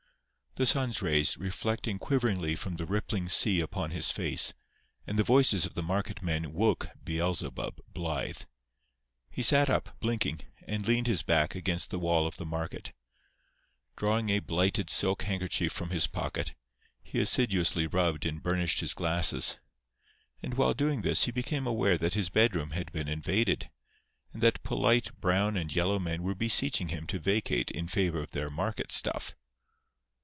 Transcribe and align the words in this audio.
The 0.55 0.65
sun's 0.65 1.01
rays, 1.01 1.37
reflecting 1.37 1.97
quiveringly 1.97 2.57
from 2.57 2.75
the 2.75 2.85
rippling 2.85 3.29
sea 3.29 3.61
upon 3.61 3.91
his 3.91 4.11
face, 4.11 4.53
and 5.07 5.17
the 5.17 5.23
voices 5.23 5.65
of 5.65 5.75
the 5.75 5.81
market 5.81 6.21
men 6.21 6.51
woke 6.51 6.87
"Beelzebub" 7.01 7.79
Blythe. 7.93 8.41
He 9.29 9.43
sat 9.43 9.69
up, 9.69 9.97
blinking, 10.01 10.41
and 10.67 10.85
leaned 10.85 11.07
his 11.07 11.23
back 11.23 11.55
against 11.55 11.89
the 11.89 11.99
wall 11.99 12.27
of 12.27 12.35
the 12.35 12.45
market. 12.45 12.91
Drawing 13.95 14.29
a 14.29 14.39
blighted 14.41 14.89
silk 14.89 15.21
handkerchief 15.21 15.71
from 15.71 15.89
his 15.89 16.05
pocket, 16.07 16.53
he 17.01 17.21
assiduously 17.21 17.87
rubbed 17.87 18.25
and 18.25 18.43
burnished 18.43 18.81
his 18.81 18.93
glasses. 18.93 19.57
And 20.43 20.55
while 20.55 20.73
doing 20.73 21.01
this 21.01 21.23
he 21.23 21.31
became 21.31 21.65
aware 21.65 21.97
that 21.97 22.15
his 22.15 22.27
bedroom 22.27 22.71
had 22.71 22.91
been 22.91 23.07
invaded, 23.07 23.69
and 24.33 24.43
that 24.43 24.63
polite 24.63 25.17
brown 25.17 25.55
and 25.55 25.73
yellow 25.73 25.97
men 25.97 26.23
were 26.23 26.35
beseeching 26.35 26.89
him 26.89 27.07
to 27.07 27.19
vacate 27.19 27.71
in 27.71 27.87
favour 27.87 28.21
of 28.21 28.31
their 28.31 28.49
market 28.49 28.91
stuff. 28.91 29.33